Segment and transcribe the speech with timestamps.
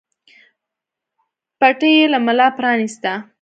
[1.59, 3.11] پټۍ يې له ملا پرانېسته.